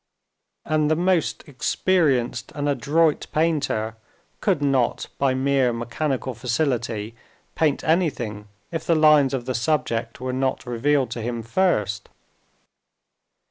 [0.65, 3.97] And the most experienced and adroit painter
[4.39, 7.13] could not by mere mechanical facility
[7.53, 12.09] paint anything if the lines of the subject were not revealed to him first.